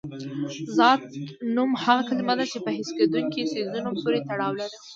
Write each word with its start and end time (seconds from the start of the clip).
ذات 0.77 1.01
نوم 1.55 1.71
هغه 1.83 2.01
کلمه 2.09 2.33
ده 2.39 2.45
چې 2.51 2.57
په 2.65 2.69
حس 2.77 2.89
کېدونکي 2.97 3.41
څیزونو 3.51 3.89
پورې 4.01 4.19
تړاو 4.27 4.53
ولري. 4.55 4.77